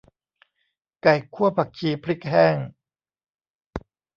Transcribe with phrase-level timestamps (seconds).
[1.03, 2.57] ไก่คั่วผักชีพริกแห้ง